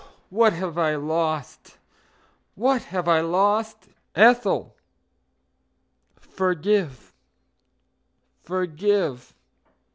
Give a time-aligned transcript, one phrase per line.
[0.03, 1.77] Oh, what have I lost!
[2.55, 3.87] What have I lost!
[4.15, 4.75] Ethel,
[6.19, 7.13] forgive,
[8.41, 9.35] forgive!